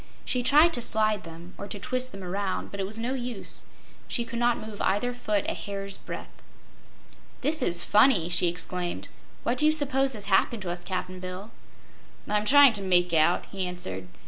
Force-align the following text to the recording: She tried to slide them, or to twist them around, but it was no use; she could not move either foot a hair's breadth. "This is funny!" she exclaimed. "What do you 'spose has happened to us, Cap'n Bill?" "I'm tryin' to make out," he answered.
She 0.25 0.41
tried 0.41 0.73
to 0.73 0.81
slide 0.81 1.25
them, 1.25 1.53
or 1.59 1.67
to 1.67 1.77
twist 1.77 2.11
them 2.11 2.23
around, 2.23 2.71
but 2.71 2.79
it 2.79 2.87
was 2.87 2.97
no 2.97 3.13
use; 3.13 3.65
she 4.07 4.25
could 4.25 4.39
not 4.39 4.57
move 4.57 4.81
either 4.81 5.13
foot 5.13 5.45
a 5.47 5.53
hair's 5.53 5.95
breadth. 5.95 6.31
"This 7.41 7.61
is 7.61 7.83
funny!" 7.83 8.27
she 8.27 8.47
exclaimed. 8.47 9.09
"What 9.43 9.59
do 9.59 9.67
you 9.67 9.71
'spose 9.71 10.13
has 10.13 10.25
happened 10.25 10.63
to 10.63 10.71
us, 10.71 10.83
Cap'n 10.83 11.19
Bill?" 11.19 11.51
"I'm 12.27 12.45
tryin' 12.45 12.73
to 12.73 12.81
make 12.81 13.13
out," 13.13 13.45
he 13.51 13.67
answered. 13.67 14.07